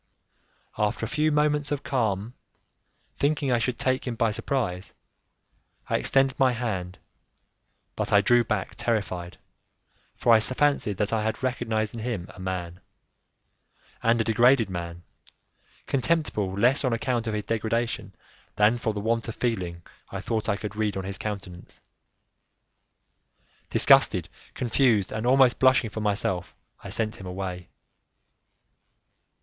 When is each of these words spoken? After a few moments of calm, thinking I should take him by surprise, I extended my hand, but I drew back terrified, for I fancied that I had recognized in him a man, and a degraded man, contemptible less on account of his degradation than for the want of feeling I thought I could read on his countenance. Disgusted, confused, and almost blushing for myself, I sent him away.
After 0.79 1.05
a 1.05 1.07
few 1.07 1.31
moments 1.31 1.71
of 1.71 1.83
calm, 1.83 2.33
thinking 3.17 3.51
I 3.51 3.59
should 3.59 3.77
take 3.77 4.07
him 4.07 4.15
by 4.15 4.31
surprise, 4.31 4.93
I 5.91 5.97
extended 5.97 6.39
my 6.39 6.53
hand, 6.53 6.97
but 7.95 8.11
I 8.11 8.19
drew 8.19 8.43
back 8.43 8.73
terrified, 8.73 9.37
for 10.15 10.33
I 10.33 10.39
fancied 10.39 10.97
that 10.97 11.13
I 11.13 11.23
had 11.23 11.43
recognized 11.43 11.93
in 11.93 11.99
him 11.99 12.25
a 12.33 12.39
man, 12.39 12.79
and 14.01 14.19
a 14.19 14.23
degraded 14.23 14.71
man, 14.71 15.03
contemptible 15.85 16.51
less 16.51 16.83
on 16.83 16.93
account 16.93 17.27
of 17.27 17.35
his 17.35 17.43
degradation 17.43 18.15
than 18.55 18.79
for 18.79 18.93
the 18.95 19.01
want 19.01 19.27
of 19.27 19.35
feeling 19.35 19.83
I 20.09 20.19
thought 20.19 20.49
I 20.49 20.57
could 20.57 20.75
read 20.75 20.97
on 20.97 21.03
his 21.03 21.19
countenance. 21.19 21.79
Disgusted, 23.69 24.29
confused, 24.55 25.11
and 25.11 25.27
almost 25.27 25.59
blushing 25.59 25.91
for 25.91 26.01
myself, 26.01 26.55
I 26.83 26.89
sent 26.89 27.17
him 27.17 27.27
away. 27.27 27.69